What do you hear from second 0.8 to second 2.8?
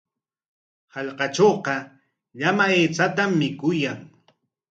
Hallqatrawqa llama